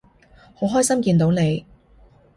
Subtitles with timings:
[0.55, 1.63] 好開心見到你